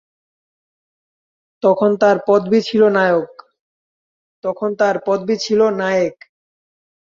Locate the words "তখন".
1.63-1.89